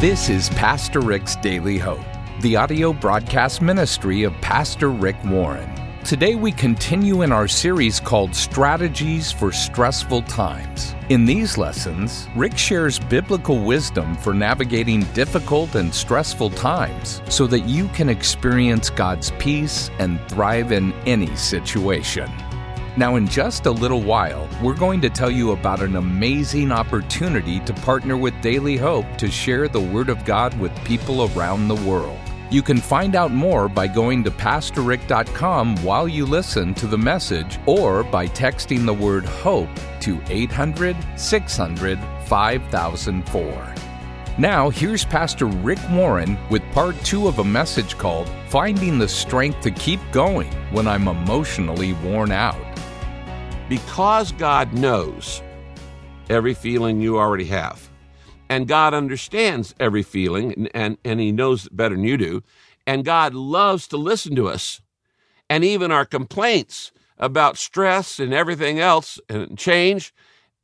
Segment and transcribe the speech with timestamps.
[0.00, 2.04] This is Pastor Rick's Daily Hope,
[2.42, 5.70] the audio broadcast ministry of Pastor Rick Warren.
[6.04, 10.94] Today we continue in our series called Strategies for Stressful Times.
[11.08, 17.60] In these lessons, Rick shares biblical wisdom for navigating difficult and stressful times so that
[17.60, 22.30] you can experience God's peace and thrive in any situation.
[22.98, 27.60] Now, in just a little while, we're going to tell you about an amazing opportunity
[27.60, 31.74] to partner with Daily Hope to share the Word of God with people around the
[31.74, 32.18] world.
[32.50, 37.58] You can find out more by going to PastorRick.com while you listen to the message
[37.66, 39.68] or by texting the word HOPE
[40.00, 43.74] to 800 600 5004.
[44.38, 49.62] Now, here's Pastor Rick Warren with part two of a message called Finding the Strength
[49.62, 52.65] to Keep Going When I'm Emotionally Worn Out.
[53.68, 55.42] Because God knows
[56.30, 57.90] every feeling you already have,
[58.48, 62.42] and God understands every feeling, and, and, and He knows better than you do,
[62.86, 64.80] and God loves to listen to us,
[65.50, 70.14] and even our complaints about stress and everything else and change,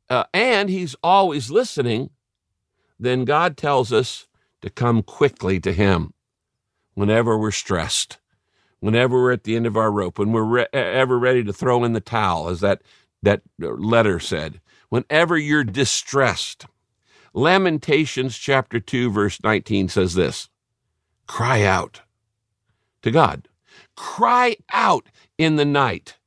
[0.09, 2.09] uh, and He's always listening,
[2.97, 4.27] then God tells us
[4.61, 6.13] to come quickly to Him
[6.93, 8.19] whenever we're stressed
[8.83, 11.85] whenever we're at the end of our rope, when we're re- ever ready to throw
[11.85, 12.81] in the towel, as that,
[13.21, 16.65] that uh, letter said, whenever you're distressed.
[17.33, 20.49] Lamentations chapter 2, verse 19 says this
[21.27, 22.01] Cry out
[23.03, 23.47] to God.
[23.95, 26.17] Cry out in the night.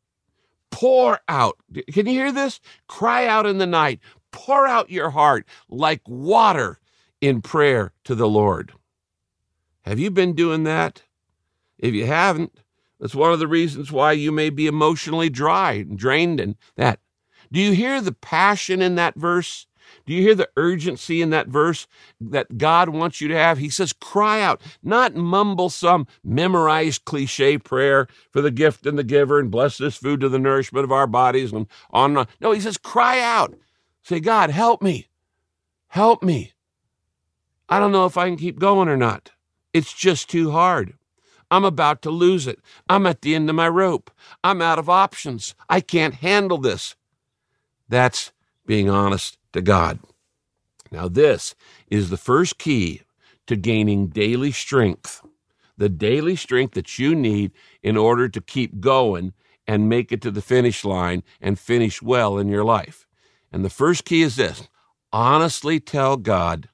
[0.71, 1.59] Pour out.
[1.93, 2.59] Can you hear this?
[2.89, 4.01] Cry out in the night.
[4.33, 6.81] Pour out your heart like water
[7.21, 8.73] in prayer to the Lord.
[9.83, 11.03] Have you been doing that?
[11.79, 12.53] If you haven't,
[13.01, 17.01] that's one of the reasons why you may be emotionally dry and drained and that.
[17.53, 19.67] Do you hear the passion in that verse?
[20.05, 21.87] Do you hear the urgency in that verse
[22.21, 23.59] that God wants you to have?
[23.59, 29.05] He says, cry out, not mumble some memorized cliche prayer for the gift and the
[29.05, 32.27] giver and bless this food to the nourishment of our bodies and on and on.
[32.41, 33.55] No, he says, cry out.
[34.03, 35.09] Say, God, help me.
[35.89, 36.53] Help me.
[37.69, 39.33] I don't know if I can keep going or not.
[39.73, 40.95] It's just too hard.
[41.51, 42.59] I'm about to lose it.
[42.89, 44.11] I'm at the end of my rope.
[44.43, 45.55] I'm out of options.
[45.69, 46.97] I can't handle this.
[47.89, 48.33] That's
[48.67, 50.01] being honest to God.
[50.91, 51.55] Now, this
[51.89, 53.03] is the first key
[53.47, 55.23] to gaining daily strength,
[55.77, 57.53] the daily strength that you need
[57.83, 59.33] in order to keep going
[59.67, 63.06] and make it to the finish line and finish well in your life.
[63.53, 64.69] And the first key is this
[65.12, 66.69] honestly tell God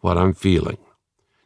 [0.00, 0.78] what I'm feeling.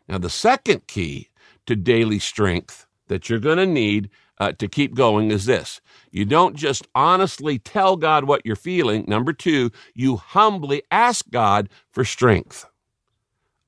[0.09, 1.31] Now, the second key
[1.67, 5.81] to daily strength that you're going to need uh, to keep going is this.
[6.11, 9.05] You don't just honestly tell God what you're feeling.
[9.07, 12.67] Number two, you humbly ask God for strength.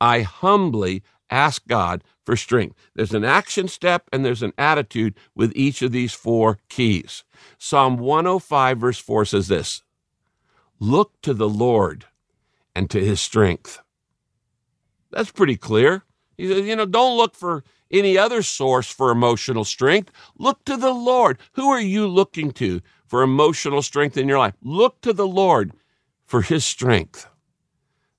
[0.00, 2.76] I humbly ask God for strength.
[2.94, 7.24] There's an action step and there's an attitude with each of these four keys.
[7.58, 9.82] Psalm 105, verse 4 says this
[10.78, 12.06] Look to the Lord
[12.74, 13.80] and to his strength.
[15.10, 16.04] That's pretty clear.
[16.36, 20.10] He says, you know, don't look for any other source for emotional strength.
[20.38, 21.38] Look to the Lord.
[21.52, 24.54] Who are you looking to for emotional strength in your life?
[24.62, 25.72] Look to the Lord
[26.24, 27.28] for his strength.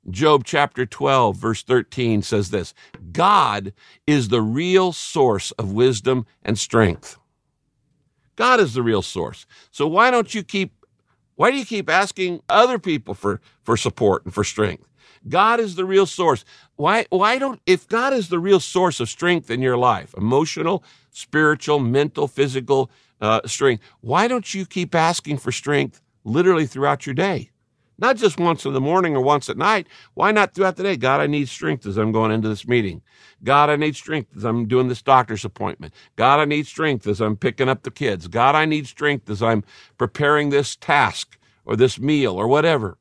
[0.10, 2.74] Job chapter 12, verse 13 says this
[3.12, 3.74] God
[4.06, 7.18] is the real source of wisdom and strength.
[8.38, 9.46] God is the real source.
[9.72, 10.78] So why don't you keep
[11.38, 14.88] why do you keep asking other people for, for support and for strength?
[15.30, 16.46] God is the real source.
[16.76, 20.84] Why, why don't, if God is the real source of strength in your life, emotional,
[21.12, 27.16] spiritual, mental, physical uh, strength, why don't you keep asking for strength literally throughout your
[27.16, 27.52] day?
[28.00, 29.88] Not just once in the morning or once at night.
[30.14, 30.98] Why not throughout the day?
[30.98, 33.02] God, I need strength as I'm going into this meeting.
[33.44, 35.94] God, I need strength as I'm doing this doctor's appointment.
[36.16, 38.28] God, I need strength as I'm picking up the kids.
[38.28, 39.64] God, I need strength as I'm
[39.98, 43.00] preparing this task or this meal or whatever.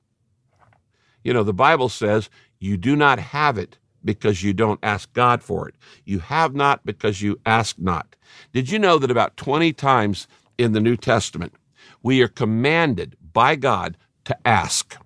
[1.26, 5.42] You know, the Bible says you do not have it because you don't ask God
[5.42, 5.74] for it.
[6.04, 8.15] You have not because you ask not.
[8.53, 11.53] Did you know that about 20 times in the New Testament,
[12.00, 13.97] we are commanded by God
[14.27, 14.97] to ask?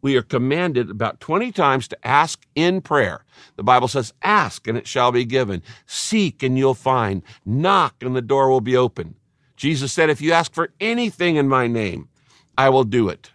[0.00, 3.24] We are commanded about 20 times to ask in prayer.
[3.56, 5.60] The Bible says, ask and it shall be given.
[5.86, 7.20] Seek and you'll find.
[7.44, 9.16] Knock and the door will be open.
[9.56, 12.08] Jesus said, if you ask for anything in my name,
[12.56, 13.31] I will do it.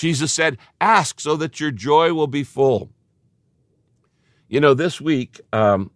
[0.00, 2.90] Jesus said, Ask so that your joy will be full.
[4.48, 5.90] You know, this week um,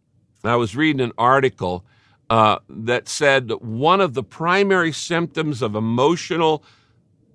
[0.44, 1.86] I was reading an article
[2.28, 6.62] uh, that said one of the primary symptoms of emotional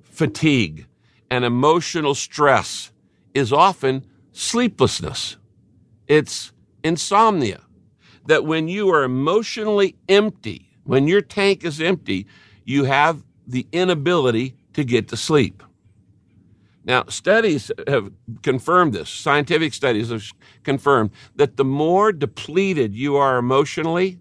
[0.04, 0.86] fatigue
[1.32, 2.92] and emotional stress
[3.34, 5.38] is often sleeplessness.
[6.08, 7.62] it's insomnia.
[8.28, 12.28] That when you are emotionally empty, when your tank is empty,
[12.64, 15.64] you have the inability to get to sleep.
[16.90, 19.12] Now, studies have confirmed this.
[19.12, 20.24] Scientific studies have
[20.64, 24.18] confirmed that the more depleted you are emotionally,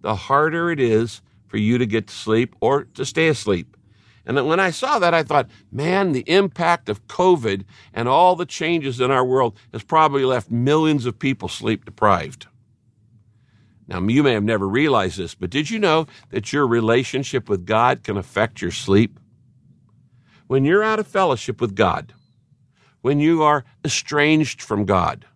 [0.00, 3.76] the harder it is for you to get to sleep or to stay asleep.
[4.24, 8.46] And when I saw that, I thought, man, the impact of COVID and all the
[8.46, 12.46] changes in our world has probably left millions of people sleep deprived.
[13.88, 17.66] Now, you may have never realized this, but did you know that your relationship with
[17.66, 19.18] God can affect your sleep?
[20.46, 22.12] When you're out of fellowship with God,
[23.02, 25.26] when you are estranged from God,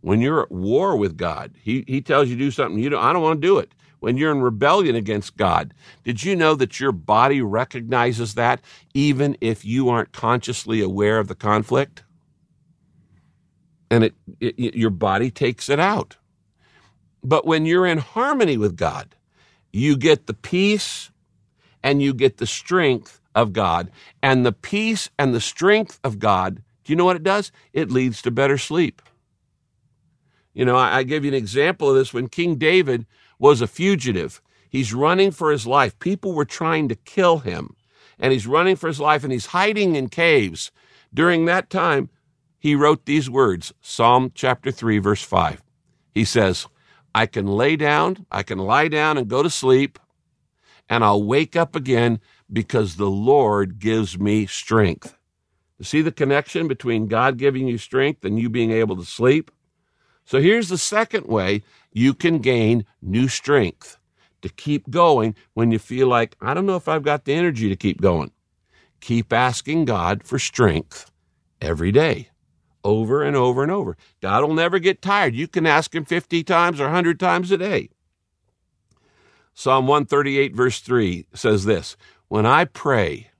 [0.00, 3.02] when you're at war with God, He, he tells you to do something, you don't,
[3.02, 5.74] I don't want to do it when you're in rebellion against God.
[6.04, 8.60] Did you know that your body recognizes that
[8.94, 12.04] even if you aren't consciously aware of the conflict?
[13.90, 16.16] And it, it, your body takes it out.
[17.22, 19.14] But when you're in harmony with God,
[19.72, 21.10] you get the peace
[21.82, 23.92] and you get the strength of God.
[24.22, 27.52] And the peace and the strength of God, do you know what it does?
[27.72, 29.02] It leads to better sleep.
[30.54, 33.06] You know, I, I give you an example of this when King David
[33.38, 34.40] was a fugitive.
[34.70, 35.98] He's running for his life.
[35.98, 37.76] People were trying to kill him,
[38.18, 40.72] and he's running for his life and he's hiding in caves.
[41.12, 42.08] During that time,
[42.58, 45.62] he wrote these words Psalm chapter 3, verse 5.
[46.12, 46.66] He says,
[47.14, 49.98] I can lay down, I can lie down and go to sleep,
[50.88, 52.20] and I'll wake up again
[52.52, 55.16] because the Lord gives me strength.
[55.82, 59.50] See the connection between God giving you strength and you being able to sleep?
[60.24, 61.62] So here's the second way
[61.92, 63.98] you can gain new strength
[64.42, 67.68] to keep going when you feel like, I don't know if I've got the energy
[67.68, 68.30] to keep going.
[69.00, 71.10] Keep asking God for strength
[71.60, 72.30] every day,
[72.82, 73.96] over and over and over.
[74.20, 75.34] God will never get tired.
[75.34, 77.90] You can ask Him 50 times or 100 times a day.
[79.54, 81.96] Psalm 138, verse 3 says this
[82.28, 83.30] When I pray,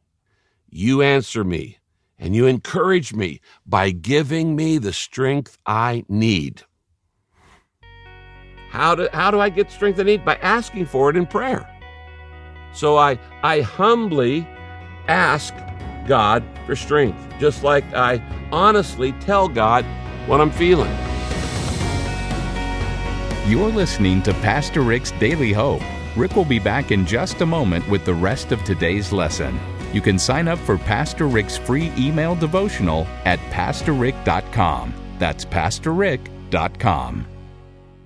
[0.68, 1.78] you answer me
[2.18, 6.62] and you encourage me by giving me the strength I need.
[8.70, 10.24] How do, how do I get strength I need?
[10.24, 11.68] By asking for it in prayer.
[12.72, 14.46] So I, I humbly
[15.08, 15.52] ask
[16.06, 18.22] God for strength, just like I
[18.52, 19.84] honestly tell God
[20.26, 20.94] what I'm feeling.
[23.48, 25.82] You're listening to Pastor Rick's Daily Hope.
[26.16, 29.58] Rick will be back in just a moment with the rest of today's lesson.
[29.92, 34.94] You can sign up for Pastor Rick's free email devotional at pastorrick.com.
[35.18, 37.26] That's pastorrick.com.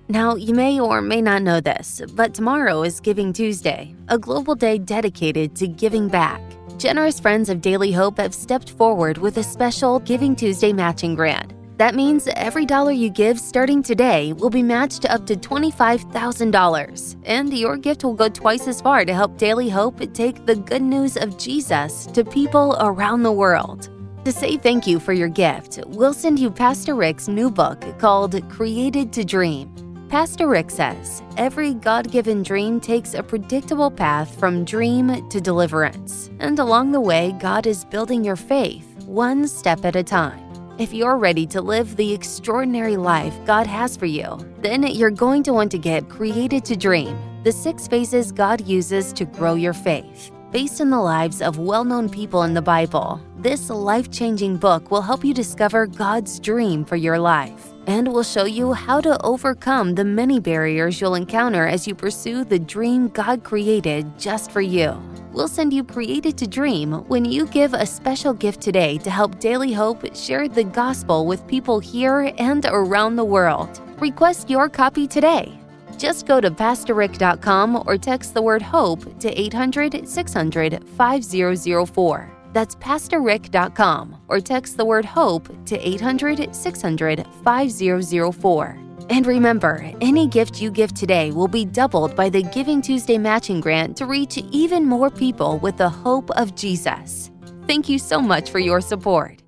[0.09, 4.55] Now, you may or may not know this, but tomorrow is Giving Tuesday, a global
[4.55, 6.41] day dedicated to giving back.
[6.77, 11.53] Generous friends of Daily Hope have stepped forward with a special Giving Tuesday matching grant.
[11.81, 17.51] That means every dollar you give starting today will be matched up to $25,000, and
[17.51, 21.17] your gift will go twice as far to help Daily Hope take the good news
[21.17, 23.89] of Jesus to people around the world.
[24.25, 28.47] To say thank you for your gift, we'll send you Pastor Rick's new book called
[28.47, 29.73] Created to Dream.
[30.07, 36.29] Pastor Rick says every God given dream takes a predictable path from dream to deliverance,
[36.39, 40.50] and along the way, God is building your faith one step at a time.
[40.81, 45.43] If you're ready to live the extraordinary life God has for you, then you're going
[45.43, 49.73] to want to get Created to Dream, the six phases God uses to grow your
[49.73, 50.31] faith.
[50.49, 54.89] Based on the lives of well known people in the Bible, this life changing book
[54.89, 59.21] will help you discover God's dream for your life and will show you how to
[59.23, 64.61] overcome the many barriers you'll encounter as you pursue the dream God created just for
[64.61, 64.99] you.
[65.33, 69.39] We'll send you Created to Dream when you give a special gift today to help
[69.39, 73.79] Daily Hope share the gospel with people here and around the world.
[73.99, 75.57] Request your copy today.
[75.97, 82.31] Just go to PastorRick.com or text the word HOPE to 800 600 5004.
[82.51, 88.90] That's PastorRick.com or text the word HOPE to 800 600 5004.
[89.09, 93.59] And remember, any gift you give today will be doubled by the Giving Tuesday matching
[93.59, 97.31] grant to reach even more people with the hope of Jesus.
[97.67, 99.41] Thank you so much for your support.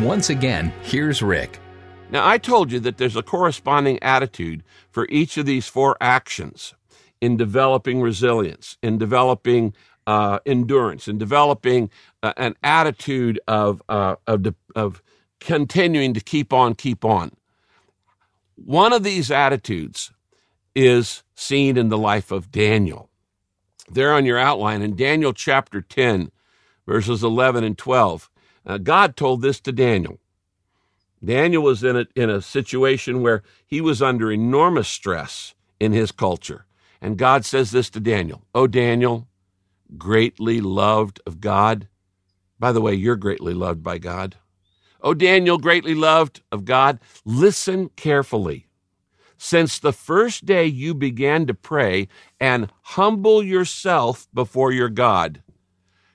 [0.00, 1.58] Once again, here's Rick.
[2.10, 6.74] Now, I told you that there's a corresponding attitude for each of these four actions
[7.20, 9.74] in developing resilience, in developing
[10.06, 11.90] uh, endurance and developing
[12.22, 15.02] uh, an attitude of, uh, of, de- of
[15.40, 17.32] continuing to keep on, keep on.
[18.56, 20.12] One of these attitudes
[20.74, 23.10] is seen in the life of Daniel.
[23.88, 26.30] There on your outline in Daniel chapter 10,
[26.86, 28.30] verses 11 and 12,
[28.66, 30.18] uh, God told this to Daniel
[31.24, 36.12] Daniel was in a, in a situation where he was under enormous stress in his
[36.12, 36.66] culture.
[37.00, 39.26] And God says this to Daniel Oh, Daniel,
[39.96, 41.88] greatly loved of God.
[42.58, 44.36] By the way, you're greatly loved by God.
[45.00, 48.66] Oh, Daniel, greatly loved of God, listen carefully.
[49.38, 52.08] Since the first day you began to pray
[52.40, 55.42] and humble yourself before your God,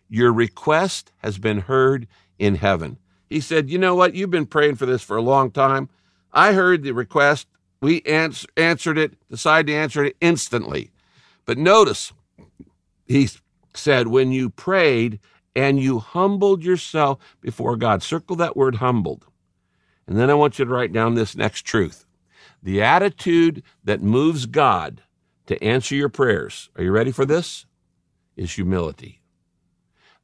[0.09, 2.07] your request has been heard
[2.39, 2.97] in heaven.
[3.29, 4.15] He said, You know what?
[4.15, 5.89] You've been praying for this for a long time.
[6.33, 7.47] I heard the request.
[7.81, 10.91] We ans- answered it, decided to answer it instantly.
[11.45, 12.13] But notice,
[13.07, 13.29] he
[13.73, 15.19] said, when you prayed
[15.55, 19.25] and you humbled yourself before God, circle that word humbled.
[20.08, 22.05] And then I want you to write down this next truth.
[22.63, 25.01] The attitude that moves God
[25.48, 27.65] to answer your prayers, are you ready for this?
[28.36, 29.22] Is humility.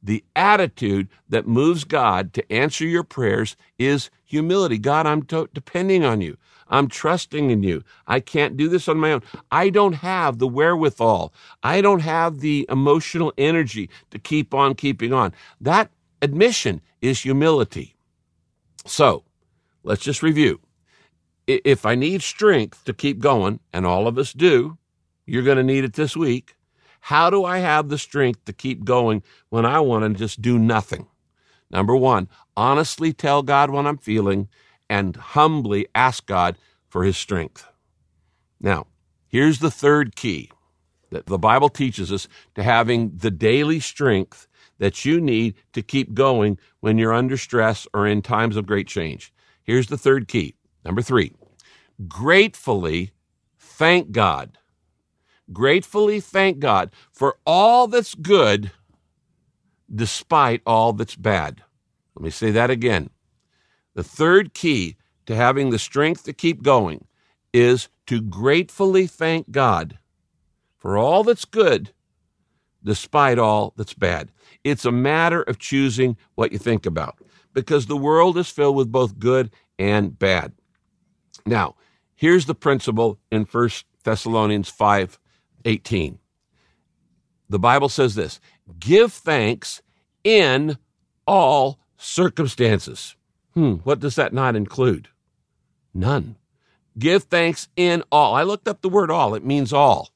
[0.02, 4.78] The attitude that moves God to answer your prayers is humility.
[4.78, 6.36] God, I'm to- depending on you.
[6.68, 7.82] I'm trusting in you.
[8.06, 9.22] I can't do this on my own.
[9.50, 11.32] I don't have the wherewithal.
[11.62, 15.32] I don't have the emotional energy to keep on keeping on.
[15.60, 15.90] That
[16.22, 17.96] admission is humility.
[18.86, 19.24] So
[19.82, 20.60] let's just review.
[21.46, 24.76] If I need strength to keep going, and all of us do,
[25.24, 26.56] you're going to need it this week.
[27.00, 30.58] How do I have the strength to keep going when I want to just do
[30.58, 31.06] nothing?
[31.70, 34.48] Number one, honestly tell God what I'm feeling
[34.88, 36.56] and humbly ask God
[36.88, 37.66] for his strength.
[38.60, 38.86] Now,
[39.28, 40.50] here's the third key
[41.10, 44.46] that the Bible teaches us to having the daily strength
[44.78, 48.86] that you need to keep going when you're under stress or in times of great
[48.86, 49.32] change.
[49.62, 50.54] Here's the third key.
[50.84, 51.32] Number three,
[52.06, 53.12] gratefully
[53.58, 54.58] thank God.
[55.52, 58.70] Gratefully thank God for all that's good
[59.92, 61.62] despite all that's bad.
[62.14, 63.10] Let me say that again.
[63.98, 64.94] The third key
[65.26, 67.04] to having the strength to keep going
[67.52, 69.98] is to gratefully thank God
[70.76, 71.92] for all that's good
[72.84, 74.30] despite all that's bad.
[74.62, 77.18] It's a matter of choosing what you think about
[77.52, 79.50] because the world is filled with both good
[79.80, 80.52] and bad.
[81.44, 81.74] Now,
[82.14, 83.70] here's the principle in 1
[84.04, 85.18] Thessalonians 5
[85.64, 86.20] 18.
[87.48, 88.38] The Bible says this
[88.78, 89.82] give thanks
[90.22, 90.78] in
[91.26, 93.16] all circumstances.
[93.58, 95.08] Hmm, what does that not include?
[95.92, 96.36] None.
[96.96, 98.36] Give thanks in all.
[98.36, 100.10] I looked up the word all, it means all.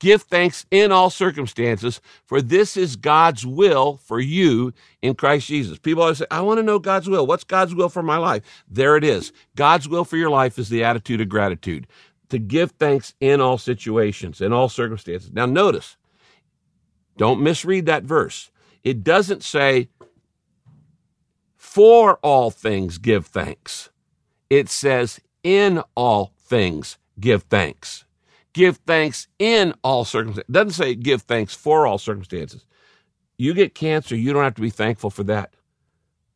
[0.00, 5.78] Give thanks in all circumstances, for this is God's will for you in Christ Jesus.
[5.78, 7.26] People always say, I want to know God's will.
[7.26, 8.42] What's God's will for my life?
[8.68, 9.32] There it is.
[9.56, 11.86] God's will for your life is the attitude of gratitude,
[12.28, 15.32] to give thanks in all situations, in all circumstances.
[15.32, 15.96] Now, notice,
[17.16, 18.50] don't misread that verse.
[18.82, 19.88] It doesn't say,
[21.74, 23.90] for all things give thanks.
[24.48, 28.04] It says, in all things give thanks.
[28.52, 30.48] Give thanks in all circumstances.
[30.48, 32.64] It doesn't say give thanks for all circumstances.
[33.38, 35.52] You get cancer, you don't have to be thankful for that.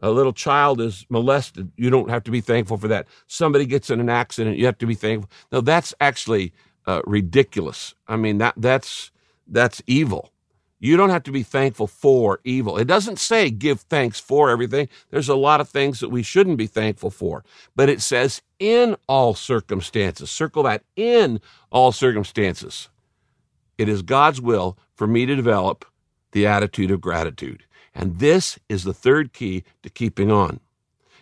[0.01, 3.07] A little child is molested, you don't have to be thankful for that.
[3.29, 5.31] Somebody gets in an accident, you have to be thankful.
[5.53, 6.53] No, that's actually
[6.85, 7.95] uh, ridiculous.
[8.09, 9.13] I mean, that that's
[9.47, 10.33] that's evil.
[10.81, 12.79] You don't have to be thankful for evil.
[12.79, 14.89] It doesn't say give thanks for everything.
[15.11, 17.45] There's a lot of things that we shouldn't be thankful for,
[17.75, 20.31] but it says in all circumstances.
[20.31, 22.89] Circle that in all circumstances.
[23.77, 25.85] It is God's will for me to develop
[26.33, 27.65] the attitude of gratitude.
[27.95, 30.61] And this is the third key to keeping on.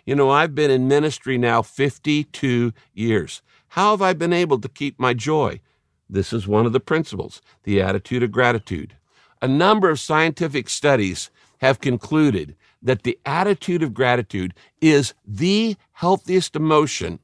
[0.04, 3.42] You know, I've been in ministry now 52 years.
[3.68, 5.60] How have I been able to keep my joy?
[6.08, 8.94] This is one of the principles, the attitude of gratitude.
[9.42, 16.56] A number of scientific studies have concluded that the attitude of gratitude is the healthiest
[16.56, 17.18] emotion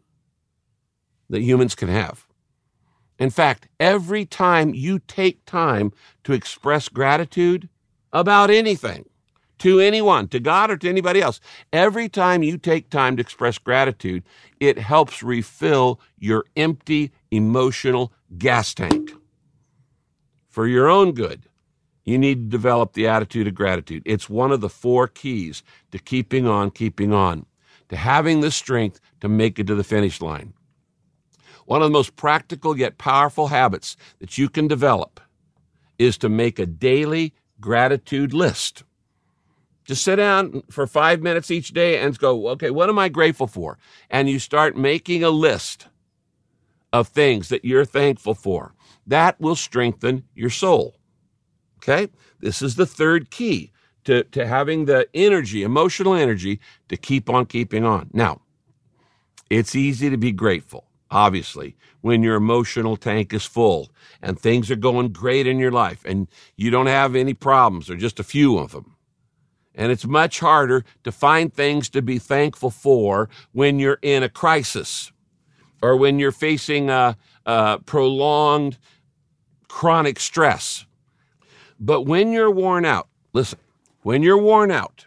[1.30, 2.26] that humans can have.
[3.18, 5.92] In fact, every time you take time
[6.24, 7.68] to express gratitude
[8.12, 9.04] about anything,
[9.58, 11.38] to anyone, to God or to anybody else,
[11.72, 14.24] every time you take time to express gratitude,
[14.58, 19.12] it helps refill your empty emotional gas tank
[20.48, 21.48] for your own good
[22.04, 24.02] you need to develop the attitude of gratitude.
[24.04, 27.46] It's one of the four keys to keeping on, keeping on,
[27.88, 30.54] to having the strength to make it to the finish line.
[31.66, 35.20] One of the most practical yet powerful habits that you can develop
[35.98, 38.82] is to make a daily gratitude list.
[39.84, 43.46] Just sit down for five minutes each day and go, okay, what am I grateful
[43.46, 43.78] for?
[44.10, 45.86] And you start making a list
[46.92, 48.74] of things that you're thankful for.
[49.06, 50.96] That will strengthen your soul.
[51.82, 52.08] Okay?
[52.40, 53.72] This is the third key
[54.04, 58.10] to, to having the energy, emotional energy, to keep on keeping on.
[58.12, 58.40] Now,
[59.50, 63.90] It's easy to be grateful, obviously, when your emotional tank is full
[64.22, 67.96] and things are going great in your life and you don't have any problems or
[67.96, 68.96] just a few of them.
[69.74, 74.28] And it's much harder to find things to be thankful for when you're in a
[74.30, 75.12] crisis
[75.82, 78.78] or when you're facing a, a prolonged
[79.68, 80.86] chronic stress.
[81.78, 83.58] But when you're worn out, listen,
[84.02, 85.06] when you're worn out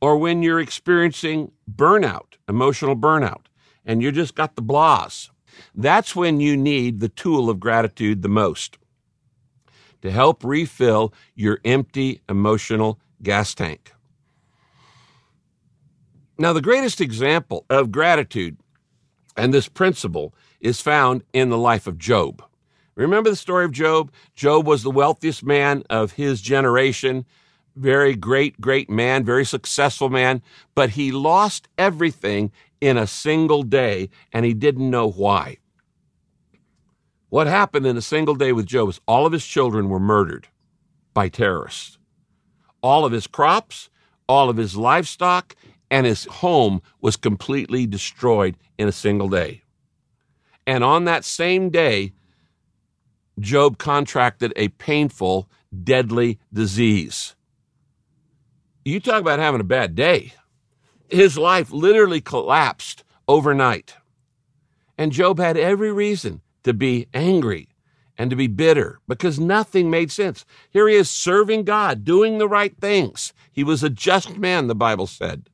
[0.00, 3.46] or when you're experiencing burnout, emotional burnout,
[3.84, 5.30] and you just got the blahs,
[5.74, 8.78] that's when you need the tool of gratitude the most
[10.02, 13.92] to help refill your empty emotional gas tank.
[16.38, 18.58] Now, the greatest example of gratitude
[19.36, 22.44] and this principle is found in the life of Job.
[22.98, 24.10] Remember the story of Job?
[24.34, 27.24] Job was the wealthiest man of his generation,
[27.76, 30.42] very great, great man, very successful man,
[30.74, 32.50] but he lost everything
[32.80, 35.58] in a single day and he didn't know why.
[37.28, 40.48] What happened in a single day with Job is all of his children were murdered
[41.14, 41.98] by terrorists.
[42.82, 43.90] All of his crops,
[44.28, 45.54] all of his livestock,
[45.88, 49.62] and his home was completely destroyed in a single day.
[50.66, 52.12] And on that same day,
[53.40, 55.48] Job contracted a painful,
[55.84, 57.34] deadly disease.
[58.84, 60.32] You talk about having a bad day.
[61.10, 63.96] His life literally collapsed overnight.
[64.96, 67.68] And Job had every reason to be angry
[68.16, 70.44] and to be bitter because nothing made sense.
[70.70, 73.32] Here he is serving God, doing the right things.
[73.52, 75.48] He was a just man, the Bible said.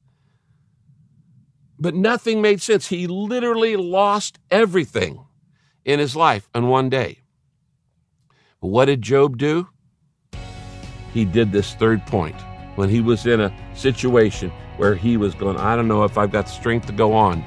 [1.78, 2.88] But nothing made sense.
[2.88, 5.26] He literally lost everything
[5.84, 7.23] in his life in one day.
[8.64, 9.68] What did Job do?
[11.12, 12.35] He did this third point
[12.76, 16.33] when he was in a situation where he was going, I don't know if I've
[16.33, 17.44] got strength to go on.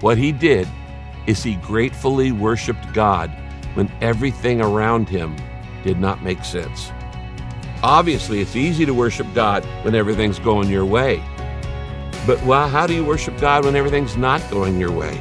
[0.00, 0.68] What he did
[1.26, 3.30] is he gratefully worshiped God
[3.72, 5.34] when everything around him
[5.82, 6.92] did not make sense.
[7.82, 11.24] Obviously, it's easy to worship God when everything's going your way.
[12.26, 15.18] But well, how do you worship God when everything's not going your way?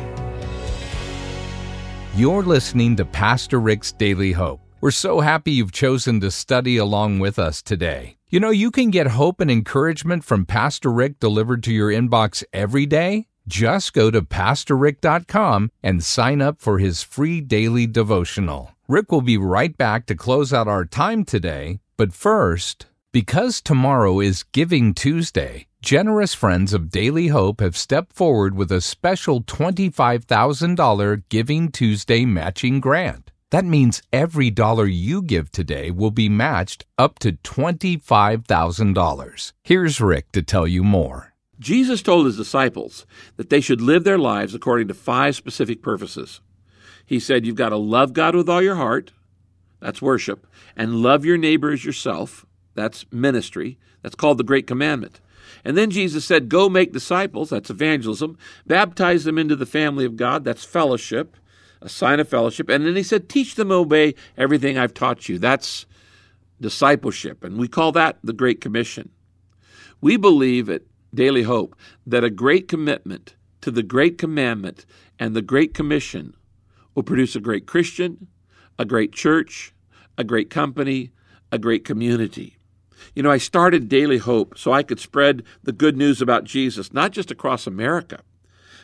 [2.13, 4.59] You're listening to Pastor Rick's Daily Hope.
[4.83, 8.17] We're so happy you've chosen to study along with us today.
[8.27, 12.43] You know, you can get hope and encouragement from Pastor Rick delivered to your inbox
[12.51, 13.27] every day.
[13.47, 18.75] Just go to PastorRick.com and sign up for his free daily devotional.
[18.89, 21.79] Rick will be right back to close out our time today.
[21.95, 28.53] But first, because tomorrow is Giving Tuesday, generous friends of Daily Hope have stepped forward
[28.53, 33.31] with a special $25,000 Giving Tuesday matching grant.
[33.53, 39.51] That means every dollar you give today will be matched up to $25,000.
[39.61, 41.35] Here's Rick to tell you more.
[41.59, 43.05] Jesus told his disciples
[43.37, 46.41] that they should live their lives according to five specific purposes.
[47.05, 49.11] He said, You've got to love God with all your heart,
[49.79, 55.21] that's worship, and love your neighbor as yourself, that's ministry, that's called the Great Commandment.
[55.63, 58.35] And then Jesus said, Go make disciples, that's evangelism,
[58.65, 61.37] baptize them into the family of God, that's fellowship,
[61.83, 62.69] a sign of fellowship.
[62.69, 65.37] And then he said, Teach them obey everything I've taught you.
[65.37, 65.85] That's
[66.59, 67.43] discipleship.
[67.43, 69.09] And we call that the Great Commission.
[70.01, 71.75] We believe at Daily Hope
[72.07, 74.85] that a great commitment to the Great Commandment
[75.19, 76.35] and the Great Commission
[76.95, 78.27] will produce a great Christian,
[78.79, 79.73] a great church,
[80.17, 81.11] a great company,
[81.51, 82.57] a great community.
[83.13, 86.93] You know, I started Daily Hope so I could spread the good news about Jesus,
[86.93, 88.21] not just across America,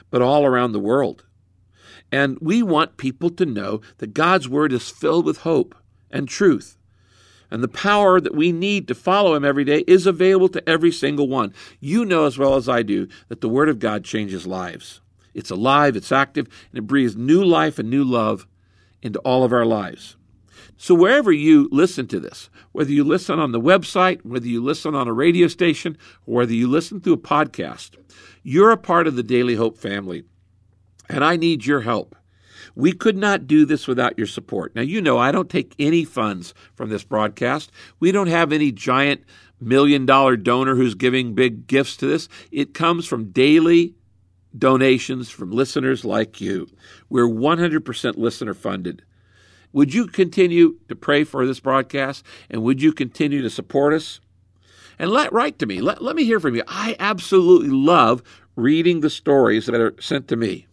[0.09, 1.25] but all around the world.
[2.11, 5.75] And we want people to know that God's Word is filled with hope
[6.09, 6.77] and truth.
[7.51, 10.91] And the power that we need to follow Him every day is available to every
[10.91, 11.53] single one.
[11.79, 15.01] You know as well as I do that the Word of God changes lives.
[15.33, 18.47] It's alive, it's active, and it breathes new life and new love
[19.01, 20.15] into all of our lives.
[20.77, 24.95] So, wherever you listen to this, whether you listen on the website, whether you listen
[24.95, 27.95] on a radio station, or whether you listen through a podcast,
[28.43, 30.23] you're a part of the Daily Hope family.
[31.09, 32.15] And I need your help.
[32.75, 34.75] We could not do this without your support.
[34.75, 37.71] Now, you know, I don't take any funds from this broadcast.
[37.99, 39.23] We don't have any giant
[39.59, 42.29] million dollar donor who's giving big gifts to this.
[42.51, 43.95] It comes from daily
[44.57, 46.67] donations from listeners like you.
[47.09, 49.03] We're 100% listener funded.
[49.73, 54.19] Would you continue to pray for this broadcast and would you continue to support us?
[54.97, 55.79] And let write to me.
[55.81, 56.63] Let, let me hear from you.
[56.67, 58.23] I absolutely love
[58.55, 60.67] reading the stories that are sent to me.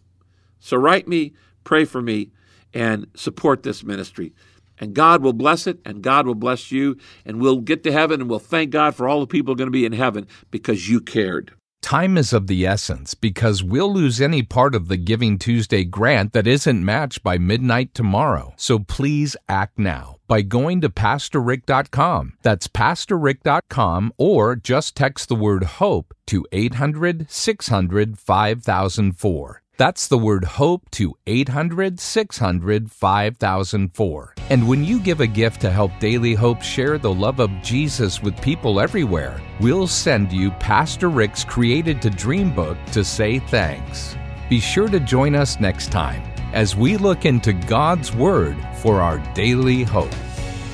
[0.59, 2.31] So write me, pray for me,
[2.73, 4.33] and support this ministry.
[4.79, 8.21] And God will bless it, and God will bless you, and we'll get to heaven,
[8.21, 11.01] and we'll thank God for all the people going to be in heaven because you
[11.01, 11.53] cared.
[11.81, 16.33] Time is of the essence because we'll lose any part of the Giving Tuesday grant
[16.33, 18.53] that isn't matched by midnight tomorrow.
[18.57, 22.33] So please act now by going to PastorRick.com.
[22.41, 29.61] That's PastorRick.com or just text the word HOPE to 800 600 5004.
[29.77, 34.33] That's the word HOPE to 800 600 5004.
[34.49, 38.19] And when you give a gift to help Daily Hope share the love of Jesus
[38.19, 44.15] with people everywhere, we'll send you Pastor Rick's Created to Dream book to say thanks.
[44.49, 49.19] Be sure to join us next time as we look into God's Word for our
[49.35, 50.09] daily hope.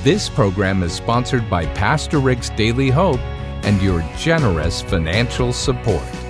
[0.04, 3.20] This program is sponsored by Pastor Rick's Daily Hope
[3.66, 6.23] and your generous financial support.